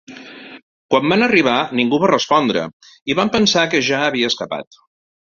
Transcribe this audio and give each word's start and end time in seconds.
Quan 0.93 1.11
van 1.13 1.25
arribar 1.25 1.59
ningú 1.81 2.01
va 2.05 2.11
respondre 2.13 2.65
i 3.15 3.19
van 3.23 3.35
pensar 3.39 3.71
que 3.75 3.87
ja 3.93 4.05
havia 4.11 4.35
escapat. 4.35 4.85